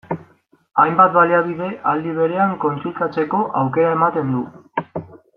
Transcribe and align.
Hainbat 0.83 1.11
baliabide 1.17 1.67
aldi 1.91 2.15
berean 2.21 2.55
kontsultatzeko 2.63 3.43
aukera 3.61 3.91
ematen 3.99 4.33
du. 4.37 4.41